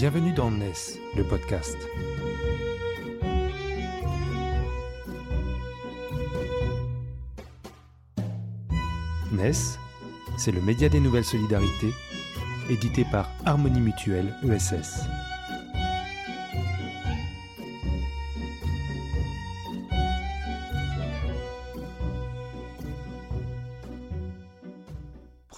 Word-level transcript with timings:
Bienvenue 0.00 0.32
dans 0.32 0.52
NES, 0.52 1.00
le 1.16 1.24
podcast. 1.24 1.76
NES, 9.32 9.50
c'est 10.36 10.52
le 10.52 10.60
média 10.60 10.88
des 10.88 11.00
nouvelles 11.00 11.24
solidarités, 11.24 11.92
édité 12.70 13.04
par 13.10 13.28
Harmonie 13.44 13.80
Mutuelle 13.80 14.32
ESS. 14.44 15.00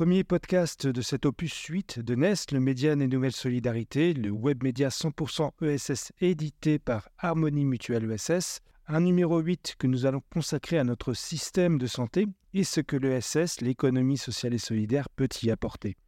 Premier 0.01 0.25
podcast 0.25 0.87
de 0.87 1.03
cet 1.03 1.27
opus 1.27 1.53
suite 1.53 1.99
de 1.99 2.15
NES, 2.15 2.33
le 2.53 2.61
média 2.61 2.97
des 2.97 3.07
nouvelles 3.07 3.33
solidarités, 3.33 4.15
le 4.15 4.31
web 4.31 4.63
média 4.63 4.89
100% 4.89 5.51
ESS 5.61 6.13
édité 6.23 6.79
par 6.79 7.11
Harmonie 7.19 7.67
Mutuelle 7.67 8.11
ESS, 8.11 8.61
un 8.87 9.01
numéro 9.01 9.41
8 9.41 9.75
que 9.79 9.87
nous 9.87 10.07
allons 10.07 10.23
consacrer 10.33 10.79
à 10.79 10.85
notre 10.85 11.13
système 11.13 11.77
de 11.77 11.87
santé 11.87 12.27
et 12.55 12.65
ce 12.65 12.81
que 12.81 12.97
l'ESS, 12.97 13.61
l'économie 13.61 14.17
sociale 14.17 14.55
et 14.55 14.59
solidaire, 14.59 15.11
peut 15.11 15.29
y 15.43 15.51
apporter. 15.51 15.99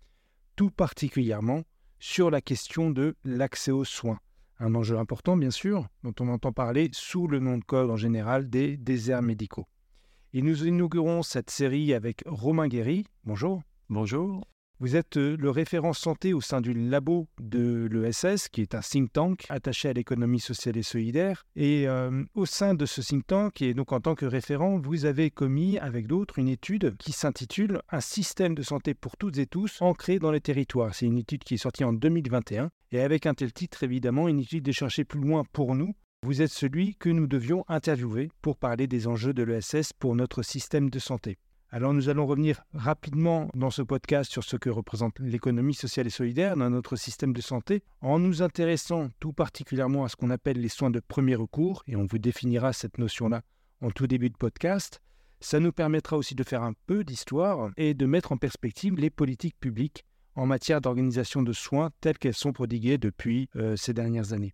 Tout 0.57 0.71
particulièrement 0.71 1.61
sur 1.99 2.31
la 2.31 2.41
question 2.41 2.89
de 2.89 3.15
l'accès 3.25 3.73
aux 3.73 3.85
soins. 3.85 4.21
Un 4.59 4.75
enjeu 4.75 4.97
important, 4.97 5.37
bien 5.37 5.51
sûr, 5.51 5.87
dont 6.03 6.15
on 6.19 6.29
entend 6.29 6.53
parler 6.53 6.89
sous 6.95 7.29
le 7.29 7.41
nom 7.41 7.59
de 7.59 7.65
code 7.65 7.91
en 7.91 7.99
général 7.99 8.49
des 8.49 8.79
déserts 8.79 9.21
médicaux. 9.21 9.67
Et 10.33 10.41
nous 10.41 10.67
inaugurons 10.67 11.23
cette 11.23 11.51
série 11.51 11.93
avec 11.93 12.23
Romain 12.25 12.69
Guéry. 12.69 13.05
Bonjour. 13.25 13.63
Bonjour. 13.89 14.47
Vous 14.81 14.97
êtes 14.97 15.17
euh, 15.17 15.37
le 15.37 15.51
référent 15.51 15.93
santé 15.93 16.33
au 16.33 16.41
sein 16.41 16.61
du 16.61 16.73
labo 16.73 17.29
de 17.39 17.89
l'ESS, 17.93 18.49
qui 18.49 18.63
est 18.63 18.75
un 18.75 18.81
think 18.81 19.13
tank 19.13 19.45
attaché 19.49 19.91
à 19.91 19.93
l'économie 19.93 20.41
sociale 20.41 20.77
et 20.77 20.83
solidaire. 20.83 21.45
Et 21.57 21.87
euh, 21.87 22.25
au 22.35 22.47
sein 22.47 22.75
de 22.75 22.87
ce 22.87 23.01
think 23.01 23.27
tank, 23.27 23.61
et 23.61 23.75
donc 23.75 23.93
en 23.93 24.01
tant 24.01 24.15
que 24.15 24.27
référent, 24.27 24.79
vous 24.79 25.05
avez 25.05 25.31
commis 25.31 25.79
avec 25.79 26.07
d'autres 26.07 26.39
une 26.39 26.49
étude 26.49 26.97
qui 26.97 27.13
s'intitule 27.13 27.83
Un 27.91 28.01
système 28.01 28.55
de 28.55 28.63
santé 28.63 28.95
pour 28.95 29.17
toutes 29.17 29.39
et 29.39 29.47
tous 29.47 29.81
ancré 29.83 30.19
dans 30.19 30.33
les 30.33 30.41
territoires. 30.41 30.95
C'est 30.95 31.07
une 31.07 31.19
étude 31.19 31.45
qui 31.45 31.55
est 31.55 31.59
sortie 31.59 31.85
en 31.85 31.93
2021. 31.93 32.71
Et 32.93 33.01
avec 33.01 33.27
un 33.27 33.35
tel 33.35 33.53
titre, 33.53 33.83
évidemment, 33.83 34.27
une 34.27 34.41
étude 34.41 34.65
de 34.65 34.73
chercher 34.73 35.05
plus 35.05 35.21
loin 35.21 35.45
pour 35.53 35.75
nous. 35.75 35.95
Vous 36.25 36.41
êtes 36.41 36.51
celui 36.51 36.97
que 36.97 37.09
nous 37.09 37.27
devions 37.27 37.65
interviewer 37.69 38.31
pour 38.41 38.57
parler 38.57 38.87
des 38.87 39.07
enjeux 39.07 39.35
de 39.35 39.43
l'ESS 39.43 39.93
pour 39.93 40.17
notre 40.17 40.43
système 40.43 40.89
de 40.89 40.99
santé. 40.99 41.37
Alors 41.75 41.95
nous 41.95 42.11
allons 42.11 42.27
revenir 42.27 42.63
rapidement 42.75 43.49
dans 43.55 43.71
ce 43.71 43.81
podcast 43.81 44.31
sur 44.31 44.45
ce 44.45 44.59
que 44.59 44.69
représente 44.69 45.19
l'économie 45.21 45.73
sociale 45.73 46.07
et 46.07 46.11
solidaire 46.11 46.55
dans 46.55 46.69
notre 46.69 46.97
système 46.97 47.33
de 47.33 47.41
santé 47.41 47.83
en 48.03 48.19
nous 48.19 48.43
intéressant 48.43 49.09
tout 49.21 49.33
particulièrement 49.33 50.05
à 50.05 50.11
ce 50.11 50.17
qu'on 50.17 50.29
appelle 50.29 50.61
les 50.61 50.69
soins 50.69 50.91
de 50.91 51.01
premier 51.01 51.35
recours 51.35 51.83
et 51.87 51.97
on 51.97 52.05
vous 52.05 52.19
définira 52.19 52.75
cette 52.75 52.99
notion-là 52.99 53.41
en 53.81 53.91
tout 53.91 54.07
début 54.07 54.29
de 54.29 54.37
podcast. 54.37 55.01
Ça 55.41 55.61
nous 55.61 55.73
permettra 55.73 56.19
aussi 56.19 56.35
de 56.35 56.45
faire 56.45 56.63
un 56.63 56.75
peu 56.87 57.05
d'histoire 57.05 57.71
et 57.79 57.95
de 57.95 58.05
mettre 58.05 58.33
en 58.33 58.37
perspective 58.37 58.97
les 58.97 59.09
politiques 59.09 59.59
publiques 59.59 60.05
en 60.35 60.45
matière 60.45 60.83
d'organisation 60.83 61.43
de 61.43 61.55
soins 61.55 61.89
telles 62.03 62.19
qu'elles 62.19 62.35
sont 62.35 62.53
prodiguées 62.53 62.99
depuis 62.99 63.49
euh, 63.57 63.77
ces 63.77 63.95
dernières 63.95 64.35
années. 64.35 64.53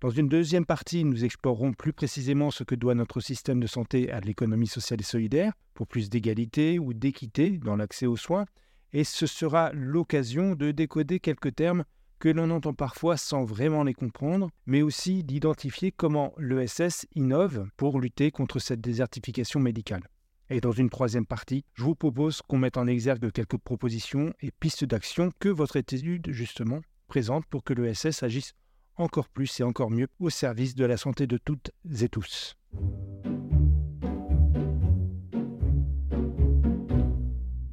Dans 0.00 0.10
une 0.10 0.28
deuxième 0.28 0.64
partie, 0.64 1.02
nous 1.04 1.24
explorerons 1.24 1.72
plus 1.72 1.92
précisément 1.92 2.52
ce 2.52 2.62
que 2.62 2.76
doit 2.76 2.94
notre 2.94 3.18
système 3.18 3.58
de 3.58 3.66
santé 3.66 4.12
à 4.12 4.20
l'économie 4.20 4.68
sociale 4.68 5.00
et 5.00 5.04
solidaire 5.04 5.54
pour 5.74 5.88
plus 5.88 6.08
d'égalité 6.08 6.78
ou 6.78 6.94
d'équité 6.94 7.58
dans 7.58 7.74
l'accès 7.74 8.06
aux 8.06 8.16
soins, 8.16 8.44
et 8.92 9.02
ce 9.02 9.26
sera 9.26 9.72
l'occasion 9.72 10.54
de 10.54 10.70
décoder 10.70 11.18
quelques 11.18 11.52
termes 11.56 11.84
que 12.20 12.28
l'on 12.28 12.50
entend 12.50 12.74
parfois 12.74 13.16
sans 13.16 13.44
vraiment 13.44 13.82
les 13.82 13.92
comprendre, 13.92 14.50
mais 14.66 14.82
aussi 14.82 15.24
d'identifier 15.24 15.90
comment 15.90 16.32
l'ESS 16.38 17.06
innove 17.16 17.68
pour 17.76 18.00
lutter 18.00 18.30
contre 18.30 18.60
cette 18.60 18.80
désertification 18.80 19.58
médicale. 19.58 20.08
Et 20.48 20.60
dans 20.60 20.72
une 20.72 20.90
troisième 20.90 21.26
partie, 21.26 21.64
je 21.74 21.82
vous 21.82 21.96
propose 21.96 22.40
qu'on 22.42 22.58
mette 22.58 22.76
en 22.76 22.86
exergue 22.86 23.32
quelques 23.32 23.58
propositions 23.58 24.32
et 24.42 24.52
pistes 24.52 24.84
d'action 24.84 25.32
que 25.40 25.48
votre 25.48 25.76
étude, 25.76 26.30
justement, 26.30 26.82
présente 27.08 27.46
pour 27.46 27.64
que 27.64 27.74
l'ESS 27.74 28.22
agisse 28.22 28.54
encore 28.98 29.28
plus 29.28 29.60
et 29.60 29.62
encore 29.62 29.90
mieux 29.90 30.08
au 30.18 30.30
service 30.30 30.74
de 30.74 30.84
la 30.84 30.96
santé 30.96 31.26
de 31.26 31.38
toutes 31.38 31.70
et 32.00 32.08
tous. 32.08 32.56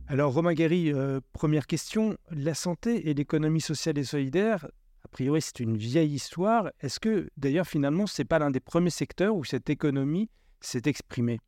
Alors 0.08 0.34
Romain 0.34 0.54
Guéry, 0.54 0.94
euh, 0.94 1.20
première 1.34 1.68
question, 1.68 2.18
la 2.32 2.54
santé 2.54 3.10
et 3.10 3.14
l'économie 3.14 3.60
sociale 3.60 3.98
et 3.98 4.04
solidaire, 4.04 4.66
a 5.04 5.08
priori 5.10 5.42
c'est 5.42 5.60
une 5.60 5.76
vieille 5.76 6.14
histoire. 6.14 6.70
Est-ce 6.80 7.00
que 7.00 7.30
d'ailleurs 7.36 7.68
finalement 7.68 8.08
ce 8.08 8.22
n'est 8.22 8.26
pas 8.26 8.40
l'un 8.40 8.52
des 8.52 8.60
premiers 8.60 8.92
secteurs 8.92 9.36
où 9.36 9.44
cette 9.44 9.70
économie 9.70 10.30
s'est 10.62 10.84
exprimée? 10.86 11.40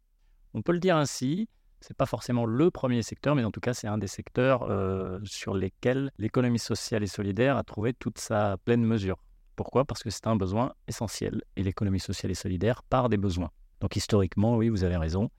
On 0.54 0.62
peut 0.62 0.74
le 0.74 0.80
dire 0.80 0.98
ainsi. 0.98 1.48
Ce 1.82 1.94
n'est 1.94 1.96
pas 1.96 2.08
forcément 2.08 2.46
le 2.46 2.72
premier 2.72 3.04
secteur, 3.04 3.36
mais 3.36 3.44
en 3.44 3.52
tout 3.52 3.60
cas, 3.60 3.76
c'est 3.76 3.88
un 3.88 4.00
des 4.00 4.08
secteurs 4.08 4.64
euh, 4.64 5.20
sur 5.24 5.54
lesquels 5.54 6.12
l'économie 6.18 6.58
sociale 6.58 7.04
et 7.04 7.08
solidaire 7.08 7.56
a 7.56 7.64
trouvé 7.64 7.94
toute 7.94 8.18
sa 8.18 8.58
pleine 8.66 8.84
mesure. 8.84 9.18
Pourquoi? 9.58 9.86
Parce 9.86 10.04
que 10.04 10.12
c'est 10.12 10.28
un 10.28 10.36
besoin 10.36 10.72
essentiel 10.88 11.42
et 11.56 11.64
l'économie 11.64 12.00
sociale 12.00 12.32
et 12.32 12.36
solidaire 12.36 12.84
part 12.84 13.10
des 13.10 13.18
besoins. 13.18 13.50
Donc 13.82 13.96
historiquement, 13.96 14.56
oui, 14.56 14.70
vous 14.70 14.84
avez 14.84 14.98
raison. 14.98 15.30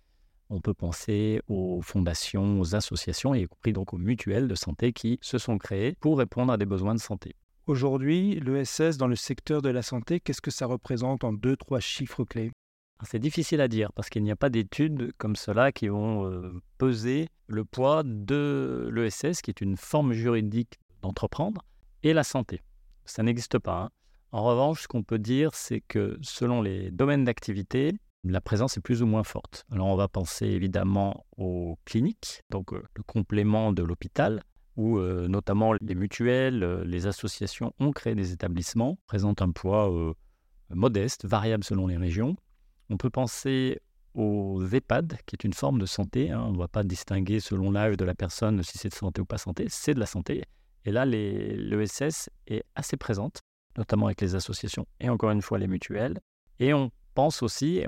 On 0.51 0.61
peut 0.61 0.75
penser 0.75 1.41
aux 1.47 1.81
fondations, 1.83 2.61
aux 2.61 2.75
associations, 2.75 3.33
y 3.35 3.47
compris 3.47 3.73
donc 3.73 3.95
aux 3.95 3.99
mutuelles 3.99 4.49
de 4.49 4.55
santé 4.57 4.93
qui 4.93 5.19
se 5.23 5.39
sont 5.39 5.57
créées 5.57 5.95
pour 6.01 6.19
répondre 6.19 6.53
à 6.53 6.57
des 6.57 6.67
besoins 6.67 6.97
de 6.97 7.01
santé. 7.01 7.37
Aujourd'hui, 7.69 8.41
l'ESS 8.41 8.97
dans 8.97 9.07
le 9.07 9.15
secteur 9.15 9.63
de 9.63 9.69
la 9.69 9.83
santé, 9.83 10.19
qu'est-ce 10.19 10.41
que 10.41 10.51
ça 10.51 10.67
représente 10.67 11.23
en 11.23 11.33
deux, 11.33 11.57
trois 11.57 11.81
chiffres 11.81 12.25
clés? 12.25 12.51
C'est 13.05 13.21
difficile 13.21 13.61
à 13.61 13.69
dire 13.69 13.93
parce 13.93 14.09
qu'il 14.09 14.25
n'y 14.25 14.33
a 14.33 14.37
pas 14.37 14.51
d'études 14.51 15.13
comme 15.19 15.37
cela 15.37 15.71
qui 15.71 15.87
vont 15.87 16.29
euh, 16.29 16.61
peser 16.79 17.29
le 17.47 17.65
poids 17.65 18.03
de 18.05 18.91
l'ESS, 18.93 19.43
qui 19.43 19.51
est 19.51 19.61
une 19.61 19.77
forme 19.77 20.13
juridique 20.13 20.81
d'entreprendre, 21.03 21.63
et 22.03 22.13
la 22.13 22.25
santé. 22.25 22.63
Ça 23.05 23.23
n'existe 23.23 23.61
pas. 23.61 23.83
Hein. 23.85 23.91
En 24.31 24.43
revanche, 24.45 24.83
ce 24.83 24.89
qu'on 24.89 25.03
peut 25.03 25.19
dire, 25.19 25.55
c'est 25.55 25.81
que 25.81 26.19
selon 26.21 26.61
les 26.61 26.91
domaines 26.91 27.25
d'activité, 27.25 27.95
la 28.25 28.41
présence 28.41 28.77
est 28.77 28.81
plus 28.83 29.03
ou 29.03 29.07
moins 29.07 29.25
forte. 29.25 29.65
Alors 29.73 29.87
on 29.87 29.97
va 29.97 30.09
penser 30.09 30.47
évidemment 30.47 31.25
aux 31.39 31.79
cliniques, 31.87 32.43
donc 32.51 32.73
euh, 32.73 32.83
le 32.95 33.03
complément 33.03 33.73
de 33.73 33.83
l'hôpital, 33.83 34.43
où 34.77 34.99
euh, 34.99 35.29
notamment 35.29 35.73
les 35.81 35.95
mutuelles, 35.95 36.63
euh, 36.63 36.85
les 36.85 37.07
associations 37.07 37.73
ont 37.79 37.93
créé 37.93 38.15
des 38.15 38.33
établissements, 38.33 38.99
présentent 39.07 39.41
un 39.41 39.51
poids 39.51 39.91
modeste, 40.71 41.25
variable 41.25 41.65
selon 41.65 41.87
les 41.87 41.97
régions. 41.97 42.37
On 42.91 42.99
peut 42.99 43.11
penser 43.11 43.81
aux 44.15 44.63
EHPAD, 44.67 45.19
qui 45.25 45.37
est 45.37 45.45
une 45.45 45.55
forme 45.55 45.79
de 45.79 45.87
santé. 45.87 46.31
Hein. 46.31 46.43
On 46.49 46.53
ne 46.53 46.59
va 46.59 46.69
pas 46.69 46.83
distinguer 46.83 47.41
selon 47.41 47.71
l'âge 47.71 47.97
de 47.97 48.05
la 48.05 48.15
personne 48.15 48.63
si 48.63 48.77
c'est 48.77 48.89
de 48.89 48.95
santé 48.95 49.21
ou 49.23 49.25
pas 49.25 49.39
santé, 49.39 49.67
c'est 49.69 49.95
de 49.95 50.01
la 50.01 50.07
santé. 50.07 50.45
Et 50.85 50.93
là, 50.93 51.07
l'ESS 51.07 52.29
est 52.47 52.65
assez 52.75 52.97
présente 52.97 53.41
notamment 53.77 54.07
avec 54.07 54.21
les 54.21 54.35
associations 54.35 54.87
et 55.01 55.09
encore 55.09 55.31
une 55.31 55.43
fois 55.43 55.59
les 55.59 55.69
mutuelles. 55.69 56.19
Et 56.59 56.75
on 56.75 56.91
pense 57.15 57.43
aussi 57.43 57.85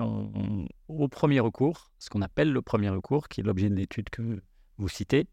au 0.87 1.07
premier 1.07 1.39
recours, 1.39 1.91
ce 1.97 2.09
qu'on 2.09 2.21
appelle 2.21 2.51
le 2.51 2.61
premier 2.61 2.89
recours, 2.89 3.27
qui 3.27 3.41
est 3.41 3.43
l'objet 3.43 3.69
de 3.69 3.75
l'étude 3.75 4.09
que 4.09 4.41
vous 4.77 4.89
citez, 4.89 5.27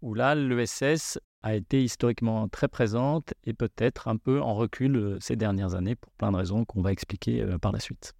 où 0.00 0.14
là, 0.14 0.34
l'ESS 0.34 1.18
a 1.42 1.54
été 1.54 1.82
historiquement 1.82 2.48
très 2.48 2.68
présente 2.68 3.34
et 3.44 3.52
peut-être 3.52 4.08
un 4.08 4.16
peu 4.16 4.40
en 4.40 4.54
recul 4.54 4.96
euh, 4.96 5.18
ces 5.20 5.36
dernières 5.36 5.74
années 5.74 5.96
pour 5.96 6.12
plein 6.12 6.30
de 6.30 6.36
raisons 6.36 6.64
qu'on 6.64 6.82
va 6.82 6.92
expliquer 6.92 7.42
euh, 7.42 7.58
par 7.58 7.72
la 7.72 7.80
suite. 7.80 8.12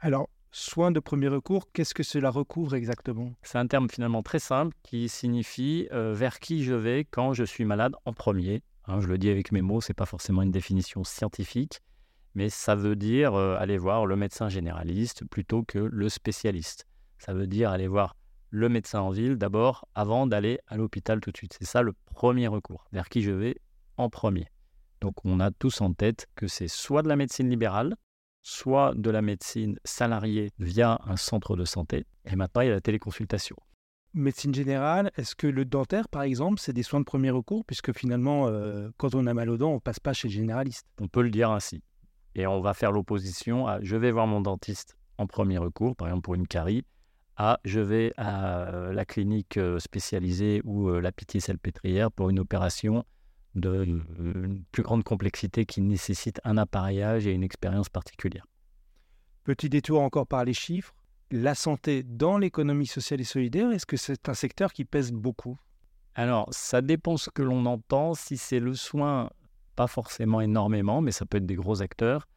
Alors, 0.00 0.28
soins 0.50 0.90
de 0.90 1.00
premier 1.00 1.28
recours, 1.28 1.70
qu'est-ce 1.72 1.94
que 1.94 2.02
cela 2.02 2.30
recouvre 2.30 2.74
exactement? 2.74 3.32
C'est 3.42 3.58
un 3.58 3.66
terme 3.66 3.88
finalement 3.88 4.22
très 4.22 4.38
simple 4.38 4.76
qui 4.82 5.08
signifie 5.08 5.88
euh, 5.92 6.12
vers 6.12 6.40
qui 6.40 6.64
je 6.64 6.74
vais 6.74 7.06
quand 7.10 7.32
je 7.32 7.44
suis 7.44 7.64
malade 7.64 7.94
en 8.04 8.12
premier. 8.12 8.62
Hein, 8.86 9.00
je 9.00 9.06
le 9.06 9.18
dis 9.18 9.30
avec 9.30 9.52
mes 9.52 9.62
mots, 9.62 9.80
ce 9.80 9.90
n'est 9.90 9.94
pas 9.94 10.06
forcément 10.06 10.42
une 10.42 10.50
définition 10.50 11.04
scientifique, 11.04 11.80
mais 12.34 12.48
ça 12.48 12.74
veut 12.74 12.96
dire 12.96 13.34
euh, 13.34 13.56
aller 13.58 13.78
voir 13.78 14.06
le 14.06 14.16
médecin 14.16 14.48
généraliste 14.48 15.24
plutôt 15.26 15.62
que 15.62 15.78
le 15.78 16.08
spécialiste. 16.08 16.86
Ça 17.18 17.32
veut 17.32 17.46
dire 17.46 17.70
aller 17.70 17.86
voir 17.86 18.16
le 18.50 18.68
médecin 18.68 19.00
en 19.00 19.10
ville 19.10 19.36
d'abord 19.36 19.86
avant 19.94 20.26
d'aller 20.26 20.58
à 20.66 20.76
l'hôpital 20.76 21.20
tout 21.20 21.30
de 21.30 21.36
suite. 21.36 21.56
C'est 21.58 21.64
ça 21.66 21.82
le 21.82 21.92
premier 22.06 22.48
recours, 22.48 22.84
vers 22.92 23.08
qui 23.08 23.22
je 23.22 23.30
vais 23.30 23.56
en 23.96 24.10
premier. 24.10 24.48
Donc 25.00 25.24
on 25.24 25.40
a 25.40 25.50
tous 25.50 25.80
en 25.80 25.92
tête 25.92 26.26
que 26.34 26.48
c'est 26.48 26.68
soit 26.68 27.02
de 27.02 27.08
la 27.08 27.16
médecine 27.16 27.48
libérale, 27.48 27.96
soit 28.42 28.92
de 28.96 29.10
la 29.10 29.22
médecine 29.22 29.78
salariée 29.84 30.50
via 30.58 31.00
un 31.06 31.16
centre 31.16 31.56
de 31.56 31.64
santé, 31.64 32.04
et 32.24 32.34
maintenant 32.34 32.62
il 32.62 32.68
y 32.68 32.70
a 32.70 32.74
la 32.74 32.80
téléconsultation 32.80 33.56
médecine 34.14 34.54
générale, 34.54 35.10
est-ce 35.16 35.34
que 35.34 35.46
le 35.46 35.64
dentaire, 35.64 36.08
par 36.08 36.22
exemple, 36.22 36.60
c'est 36.60 36.72
des 36.72 36.82
soins 36.82 37.00
de 37.00 37.04
premier 37.04 37.30
recours, 37.30 37.64
puisque 37.64 37.96
finalement, 37.96 38.48
euh, 38.48 38.90
quand 38.96 39.14
on 39.14 39.26
a 39.26 39.34
mal 39.34 39.50
aux 39.50 39.56
dents, 39.56 39.70
on 39.70 39.76
ne 39.76 39.80
passe 39.80 40.00
pas 40.00 40.12
chez 40.12 40.28
le 40.28 40.34
généraliste 40.34 40.86
On 41.00 41.08
peut 41.08 41.22
le 41.22 41.30
dire 41.30 41.50
ainsi. 41.50 41.82
Et 42.34 42.46
on 42.46 42.60
va 42.60 42.74
faire 42.74 42.92
l'opposition 42.92 43.66
à 43.66 43.80
je 43.82 43.96
vais 43.96 44.10
voir 44.10 44.26
mon 44.26 44.40
dentiste 44.40 44.96
en 45.18 45.26
premier 45.26 45.58
recours, 45.58 45.96
par 45.96 46.08
exemple 46.08 46.22
pour 46.22 46.34
une 46.34 46.46
carie, 46.46 46.84
à 47.36 47.60
je 47.64 47.80
vais 47.80 48.12
à 48.16 48.68
euh, 48.68 48.92
la 48.92 49.04
clinique 49.04 49.56
euh, 49.56 49.78
spécialisée 49.78 50.62
ou 50.64 50.88
la 50.88 51.12
pitié 51.12 51.40
salpêtrière 51.40 52.10
pour 52.10 52.30
une 52.30 52.38
opération 52.38 53.04
d'une 53.54 54.64
plus 54.72 54.82
grande 54.82 55.04
complexité 55.04 55.66
qui 55.66 55.82
nécessite 55.82 56.40
un 56.44 56.56
appareillage 56.56 57.26
et 57.26 57.32
une 57.32 57.42
expérience 57.42 57.90
particulière. 57.90 58.46
Petit 59.44 59.68
détour 59.68 60.00
encore 60.00 60.26
par 60.26 60.44
les 60.44 60.54
chiffres. 60.54 60.94
La 61.34 61.54
santé 61.54 62.02
dans 62.02 62.36
l'économie 62.36 62.86
sociale 62.86 63.22
et 63.22 63.24
solidaire, 63.24 63.72
est-ce 63.72 63.86
que 63.86 63.96
c'est 63.96 64.28
un 64.28 64.34
secteur 64.34 64.74
qui 64.74 64.84
pèse 64.84 65.12
beaucoup? 65.12 65.58
Alors, 66.14 66.46
ça 66.50 66.82
dépend 66.82 67.16
ce 67.16 67.30
que 67.30 67.40
l'on 67.40 67.64
entend. 67.64 68.12
Si 68.12 68.36
c'est 68.36 68.60
le 68.60 68.74
soin, 68.74 69.30
pas 69.74 69.86
forcément 69.86 70.42
énormément, 70.42 71.00
mais 71.00 71.10
ça 71.10 71.24
peut 71.24 71.38
être 71.38 71.46
des 71.46 71.54
gros 71.54 71.80
acteurs. 71.80 72.28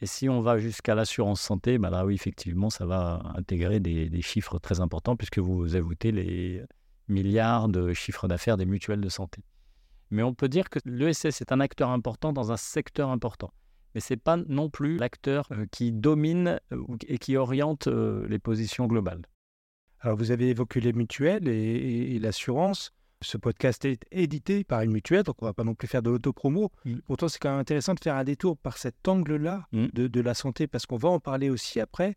Et 0.00 0.06
si 0.06 0.28
on 0.28 0.42
va 0.42 0.58
jusqu'à 0.58 0.94
l'assurance 0.94 1.40
santé, 1.40 1.78
bah 1.78 1.88
là 1.88 2.04
oui, 2.04 2.16
effectivement, 2.16 2.68
ça 2.68 2.84
va 2.84 3.22
intégrer 3.34 3.80
des, 3.80 4.20
chiffres 4.20 4.58
très 4.58 4.80
importants 4.80 5.16
puisque 5.16 5.38
vous 5.38 5.74
ajoutez 5.74 6.12
les 6.12 6.62
milliards 7.08 7.70
de 7.70 7.94
chiffres 7.94 8.28
d'affaires 8.28 8.58
des 8.58 8.66
mutuelles 8.66 9.00
de 9.00 9.08
santé. 9.08 9.42
Mais 10.10 10.22
on 10.22 10.34
peut 10.34 10.50
dire 10.50 10.68
que 10.68 10.80
l'ESS 10.84 11.40
est 11.40 11.50
un 11.50 11.60
acteur 11.60 11.88
important 11.88 12.34
dans 12.34 12.52
un 12.52 12.58
secteur 12.58 13.08
important. 13.08 13.54
Mais 13.94 14.00
ce 14.00 14.12
n'est 14.12 14.18
pas 14.18 14.36
non 14.36 14.70
plus 14.70 14.96
l'acteur 14.98 15.46
euh, 15.52 15.66
qui 15.70 15.92
domine 15.92 16.60
euh, 16.72 16.82
et 17.06 17.18
qui 17.18 17.36
oriente 17.36 17.86
euh, 17.86 18.26
les 18.28 18.38
positions 18.38 18.86
globales. 18.86 19.22
Alors 20.00 20.16
vous 20.16 20.30
avez 20.30 20.50
évoqué 20.50 20.80
les 20.80 20.92
mutuelles 20.92 21.48
et, 21.48 22.18
l'assurance. 22.18 22.92
Ce 23.20 23.36
podcast 23.36 23.84
est 23.84 24.04
édité 24.12 24.62
par 24.62 24.82
une 24.82 24.92
mutuelle, 24.92 25.24
donc 25.24 25.42
on 25.42 25.46
ne 25.46 25.48
va 25.48 25.54
pas 25.54 25.64
non 25.64 25.74
plus 25.74 25.88
faire 25.88 26.02
de 26.02 26.10
l'autopromo. 26.10 26.70
Mm. 26.84 26.98
Pourtant, 27.06 27.28
c'est 27.28 27.40
quand 27.40 27.50
même 27.50 27.58
intéressant 27.58 27.94
de 27.94 28.00
faire 28.00 28.14
un 28.14 28.22
détour 28.22 28.56
par 28.56 28.78
cet 28.78 29.08
angle-là 29.08 29.66
mm. 29.72 29.86
de, 29.92 30.20
la 30.20 30.34
santé, 30.34 30.68
parce 30.68 30.86
qu'on 30.86 30.98
va 30.98 31.08
en 31.08 31.18
parler 31.18 31.50
aussi 31.50 31.80
après. 31.80 32.16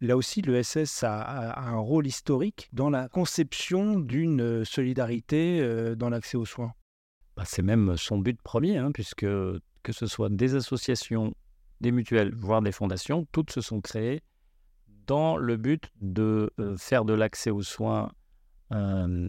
Là 0.00 0.16
aussi, 0.16 0.42
l'ESS 0.42 1.02
a, 1.02 1.20
a, 1.20 1.68
un 1.68 1.78
rôle 1.78 2.06
historique 2.06 2.68
dans 2.72 2.90
la 2.90 3.08
conception 3.08 3.98
d'une 3.98 4.64
solidarité 4.64 5.96
dans 5.96 6.10
l'accès 6.10 6.36
aux 6.36 6.44
soins. 6.44 6.74
Bah, 7.36 7.42
c'est 7.44 7.62
même 7.62 7.96
son 7.96 8.18
but 8.18 8.40
premier, 8.40 8.78
hein, 8.78 8.92
puisque 8.92 9.26
que 9.86 9.92
ce 9.92 10.08
soit 10.08 10.28
des 10.28 10.56
associations, 10.56 11.32
des 11.80 11.92
mutuelles, 11.92 12.34
voire 12.34 12.60
des 12.60 12.72
fondations, 12.72 13.24
toutes 13.30 13.52
se 13.52 13.60
sont 13.60 13.80
créées 13.80 14.20
dans 15.06 15.36
le 15.36 15.56
but 15.56 15.92
de 16.00 16.52
euh, 16.58 16.76
faire 16.76 17.04
de 17.04 17.14
l'accès 17.14 17.50
aux 17.50 17.62
soins 17.62 18.10
euh, 18.72 19.28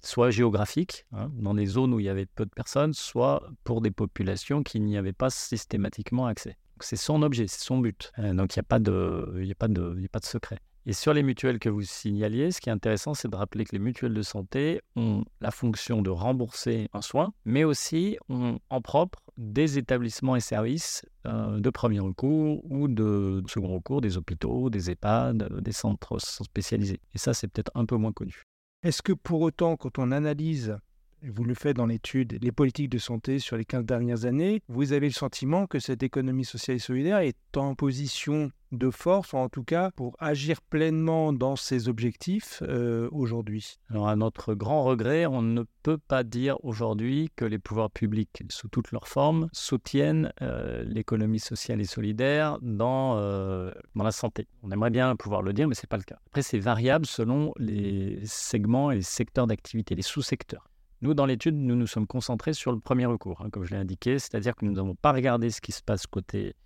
soit 0.00 0.30
géographique, 0.30 1.04
hein, 1.12 1.30
dans 1.34 1.52
des 1.52 1.66
zones 1.66 1.92
où 1.92 2.00
il 2.00 2.06
y 2.06 2.08
avait 2.08 2.24
peu 2.24 2.46
de 2.46 2.50
personnes, 2.50 2.94
soit 2.94 3.46
pour 3.64 3.82
des 3.82 3.90
populations 3.90 4.62
qui 4.62 4.80
n'y 4.80 4.96
avaient 4.96 5.12
pas 5.12 5.28
systématiquement 5.28 6.24
accès. 6.24 6.56
C'est 6.80 6.96
son 6.96 7.20
objet, 7.20 7.48
c'est 7.48 7.60
son 7.60 7.80
but. 7.80 8.10
Euh, 8.18 8.32
donc 8.32 8.56
il 8.56 8.58
n'y 8.58 8.62
a, 8.62 8.62
pas 8.62 8.78
de, 8.78 10.08
secret. 10.22 10.58
Et 10.86 10.92
sur 10.92 11.12
les 11.12 11.22
mutuelles 11.22 11.58
que 11.58 11.68
vous 11.68 11.82
signaliez, 11.82 12.50
ce 12.50 12.60
qui 12.60 12.70
est 12.70 12.72
intéressant, 12.72 13.14
c'est 13.14 13.28
de 13.28 13.36
rappeler 13.36 13.64
que 13.64 13.72
les 13.72 13.78
mutuelles 13.78 14.14
de 14.14 14.22
santé 14.22 14.80
ont 14.96 15.24
la 15.40 15.50
fonction 15.50 16.00
de 16.00 16.10
rembourser 16.10 16.88
un 16.94 17.02
soin, 17.02 17.32
mais 17.44 17.64
aussi 17.64 18.16
ont 18.28 18.58
en 18.70 18.80
propre 18.80 19.18
des 19.36 19.78
établissements 19.78 20.34
et 20.34 20.40
services 20.40 21.04
euh, 21.26 21.60
de 21.60 21.70
premier 21.70 22.00
recours 22.00 22.62
ou 22.70 22.88
de 22.88 23.42
second 23.48 23.68
recours, 23.68 24.00
des 24.00 24.16
hôpitaux, 24.16 24.70
des 24.70 24.90
EHPAD, 24.90 25.60
des 25.60 25.72
centres 25.72 26.18
spécialisés. 26.18 27.00
Et 27.14 27.18
ça, 27.18 27.34
c'est 27.34 27.48
peut-être 27.48 27.72
un 27.74 27.84
peu 27.84 27.96
moins 27.96 28.12
connu. 28.12 28.42
Est-ce 28.82 29.02
que 29.02 29.12
pour 29.12 29.40
autant, 29.40 29.76
quand 29.76 29.98
on 29.98 30.12
analyse 30.12 30.78
vous 31.22 31.44
le 31.44 31.54
faites 31.54 31.76
dans 31.76 31.86
l'étude, 31.86 32.38
les 32.42 32.52
politiques 32.52 32.90
de 32.90 32.98
santé 32.98 33.38
sur 33.38 33.56
les 33.56 33.64
15 33.64 33.84
dernières 33.84 34.24
années, 34.24 34.62
vous 34.68 34.92
avez 34.92 35.06
le 35.06 35.12
sentiment 35.12 35.66
que 35.66 35.78
cette 35.78 36.02
économie 36.02 36.44
sociale 36.44 36.76
et 36.76 36.80
solidaire 36.80 37.18
est 37.18 37.56
en 37.56 37.74
position 37.74 38.50
de 38.72 38.90
force, 38.90 39.32
ou 39.32 39.36
en 39.36 39.48
tout 39.48 39.62
cas 39.62 39.90
pour 39.92 40.14
agir 40.18 40.60
pleinement 40.60 41.32
dans 41.32 41.56
ses 41.56 41.88
objectifs 41.88 42.62
euh, 42.62 43.08
aujourd'hui? 43.12 43.78
Alors 43.90 44.08
à 44.08 44.16
notre 44.16 44.54
grand 44.54 44.82
regret, 44.84 45.26
on 45.26 45.42
ne 45.42 45.62
peut 45.82 45.98
pas 45.98 46.22
dire 46.22 46.62
aujourd'hui 46.64 47.30
que 47.34 47.44
les 47.44 47.58
pouvoirs 47.58 47.90
publics, 47.90 48.42
sous 48.50 48.68
toutes 48.68 48.92
leurs 48.92 49.08
formes, 49.08 49.48
soutiennent 49.52 50.32
euh, 50.42 50.84
l'économie 50.84 51.40
sociale 51.40 51.80
et 51.80 51.86
solidaire 51.86 52.58
dans, 52.60 53.16
euh, 53.16 53.70
dans 53.94 54.04
la 54.04 54.12
santé. 54.12 54.46
On 54.62 54.70
aimerait 54.70 54.90
bien 54.90 55.16
pouvoir 55.16 55.42
le 55.42 55.52
dire, 55.52 55.66
mais 55.66 55.74
ce 55.74 55.82
n'est 55.82 55.88
pas 55.88 55.96
le 55.96 56.02
cas. 56.02 56.18
Après, 56.26 56.42
c'est 56.42 56.58
variable 56.58 57.06
selon 57.06 57.54
les 57.58 58.20
segments 58.24 58.90
et 58.90 58.96
les 58.96 59.02
secteurs 59.02 59.46
d'activité, 59.46 59.94
les 59.94 60.02
sous-secteurs. 60.02 60.68
Nous, 61.00 61.14
dans 61.14 61.26
l'étude, 61.26 61.54
nous 61.54 61.76
nous 61.76 61.86
sommes 61.86 62.08
concentrés 62.08 62.54
sur 62.54 62.72
le 62.72 62.80
premier 62.80 63.06
recours, 63.06 63.40
hein, 63.40 63.50
comme 63.50 63.64
je 63.64 63.70
l'ai 63.70 63.76
indiqué, 63.76 64.18
c'est-à-dire 64.18 64.56
que 64.56 64.64
nous 64.64 64.72
n'avons 64.72 64.96
pas 64.96 65.12
regardé 65.12 65.50
ce 65.50 65.60
qui 65.60 65.70
se 65.70 65.80
passe 65.80 66.08
côté 66.08 66.56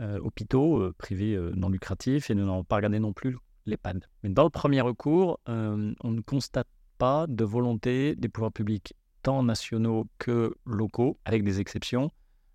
euh, 0.00 0.18
hôpitaux, 0.20 0.78
euh, 0.78 0.94
privés 0.96 1.34
euh, 1.34 1.52
non 1.54 1.68
lucratifs, 1.68 2.30
et 2.30 2.34
nous 2.34 2.46
n'avons 2.46 2.64
pas 2.64 2.76
regardé 2.76 2.98
non 2.98 3.12
plus 3.12 3.36
l'EHPAD. 3.66 4.08
Mais 4.22 4.30
dans 4.30 4.44
le 4.44 4.50
premier 4.50 4.80
recours, 4.80 5.38
on 5.46 5.94
ne 6.02 6.20
constate 6.22 6.66
pas 6.96 7.26
de 7.28 7.44
volonté 7.44 8.14
des 8.16 8.30
pouvoirs 8.30 8.52
publics, 8.52 8.94
tant 9.22 9.42
nationaux 9.42 10.06
que 10.18 10.54
locaux, 10.64 11.18
avec 11.26 11.44
des 11.44 11.60
exceptions, 11.60 12.10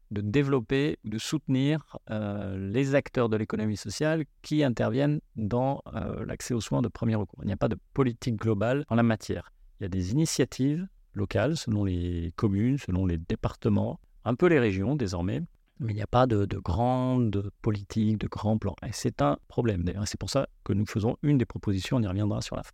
de 0.10 0.22
développer, 0.22 0.98
de 1.04 1.18
soutenir 1.20 1.98
les 2.10 2.94
acteurs 2.94 3.28
de 3.28 3.38
l'économie 3.38 3.78
sociale 3.78 4.26
qui 4.44 4.64
interviennent 4.64 5.20
dans 5.36 5.82
l'accès 6.28 6.54
aux 6.54 6.62
soins 6.62 6.84
de 6.84 6.90
premier 6.90 7.16
recours. 7.16 7.40
Il 7.44 7.48
n'y 7.48 7.54
a 7.54 7.58
pas 7.58 7.70
de 7.70 7.78
politique 7.94 8.36
globale 8.36 8.86
en 8.90 8.96
la 8.96 9.04
matière. 9.04 9.52
Il 9.80 9.84
y 9.84 9.86
a 9.88 9.90
des 9.90 10.12
initiatives 10.12 10.88
locales, 11.14 11.58
selon 11.58 11.84
les 11.84 12.32
communes, 12.36 12.78
selon 12.78 13.06
les 13.06 13.18
départements, 13.18 14.00
un 14.26 14.36
peu 14.36 14.48
les 14.48 14.60
régions 14.60 14.96
désormais. 14.96 15.42
Mais 15.80 15.94
il 15.94 15.96
n'y 15.96 16.02
a 16.02 16.08
pas 16.08 16.28
de, 16.28 16.46
de 16.46 16.58
grande 16.58 17.52
politique, 17.62 18.18
de 18.18 18.28
grands 18.28 18.58
plans. 18.58 18.76
Et 18.86 18.92
c'est 18.92 19.22
un 19.22 19.38
problème 19.48 19.84
d'ailleurs. 19.84 20.08
C'est 20.08 20.20
pour 20.20 20.30
ça 20.30 20.48
que 20.66 20.74
nous 20.74 20.86
faisons 20.86 21.16
une 21.24 21.38
des 21.38 21.46
propositions, 21.46 21.98
on 21.98 22.02
y 22.02 22.08
reviendra 22.08 22.42
sur 22.42 22.58
la 22.58 22.64
fin. 22.64 22.72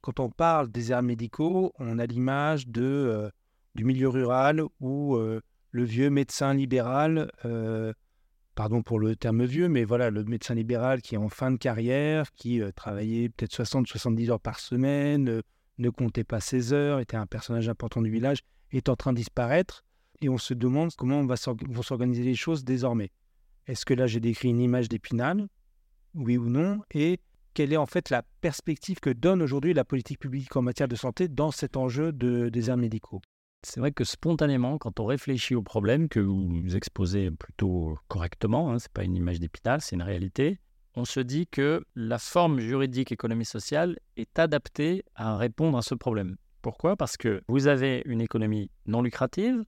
Quand 0.00 0.20
on 0.20 0.30
parle 0.30 0.70
des 0.70 0.92
aires 0.92 1.02
médicaux, 1.02 1.72
on 1.78 1.98
a 1.98 2.06
l'image 2.06 2.66
euh, 2.78 3.30
du 3.74 3.84
milieu 3.84 4.08
rural 4.08 4.62
où 4.80 5.16
euh, 5.16 5.40
le 5.70 5.84
vieux 5.84 6.08
médecin 6.08 6.54
libéral, 6.54 7.30
euh, 7.44 7.92
pardon 8.54 8.82
pour 8.82 9.00
le 9.00 9.16
terme 9.16 9.44
vieux, 9.44 9.68
mais 9.68 9.84
voilà, 9.84 10.10
le 10.10 10.24
médecin 10.24 10.54
libéral 10.54 11.02
qui 11.02 11.16
est 11.16 11.18
en 11.18 11.28
fin 11.28 11.50
de 11.50 11.56
carrière, 11.56 12.32
qui 12.34 12.62
travaillait 12.74 13.28
peut-être 13.28 13.52
60-70 13.52 14.30
heures 14.30 14.40
par 14.40 14.60
semaine, 14.60 15.42
ne 15.78 15.90
comptait 15.90 16.24
pas 16.24 16.40
ses 16.40 16.72
heures, 16.72 17.00
était 17.00 17.16
un 17.16 17.26
personnage 17.26 17.68
important 17.68 18.02
du 18.02 18.10
village, 18.10 18.38
est 18.72 18.88
en 18.88 18.96
train 18.96 19.12
de 19.12 19.18
disparaître. 19.18 19.84
Et 20.20 20.28
on 20.28 20.38
se 20.38 20.54
demande 20.54 20.94
comment 20.96 21.20
on 21.20 21.26
va 21.26 21.36
vont 21.68 21.82
s'organiser 21.82 22.24
les 22.24 22.34
choses 22.34 22.64
désormais. 22.64 23.10
Est-ce 23.66 23.84
que 23.84 23.94
là 23.94 24.06
j'ai 24.06 24.20
décrit 24.20 24.48
une 24.48 24.60
image 24.60 24.88
d'épinal? 24.88 25.48
Oui 26.14 26.36
ou 26.36 26.48
non? 26.48 26.80
Et 26.92 27.20
quelle 27.54 27.72
est 27.72 27.76
en 27.76 27.86
fait 27.86 28.10
la 28.10 28.22
perspective 28.40 28.98
que 29.00 29.10
donne 29.10 29.42
aujourd'hui 29.42 29.74
la 29.74 29.84
politique 29.84 30.18
publique 30.18 30.56
en 30.56 30.62
matière 30.62 30.88
de 30.88 30.96
santé 30.96 31.28
dans 31.28 31.50
cet 31.50 31.76
enjeu 31.76 32.12
de, 32.12 32.48
des 32.48 32.74
médicaux? 32.76 33.20
C'est 33.64 33.80
vrai 33.80 33.90
que 33.90 34.04
spontanément, 34.04 34.78
quand 34.78 35.00
on 35.00 35.06
réfléchit 35.06 35.54
au 35.54 35.62
problème 35.62 36.08
que 36.08 36.20
vous 36.20 36.76
exposez 36.76 37.30
plutôt 37.30 37.98
correctement, 38.06 38.70
hein, 38.70 38.78
ce 38.78 38.86
n'est 38.86 38.92
pas 38.94 39.04
une 39.04 39.16
image 39.16 39.40
d'épinal, 39.40 39.80
c'est 39.80 39.96
une 39.96 40.02
réalité, 40.02 40.60
on 40.98 41.04
se 41.04 41.20
dit 41.20 41.46
que 41.46 41.84
la 41.94 42.18
forme 42.18 42.58
juridique 42.58 43.12
économie 43.12 43.44
sociale 43.44 44.00
est 44.16 44.36
adaptée 44.36 45.04
à 45.14 45.36
répondre 45.36 45.78
à 45.78 45.82
ce 45.82 45.94
problème. 45.94 46.36
Pourquoi? 46.60 46.96
Parce 46.96 47.16
que 47.16 47.40
vous 47.46 47.68
avez 47.68 48.02
une 48.04 48.20
économie 48.20 48.68
non 48.86 49.00
lucrative, 49.00 49.62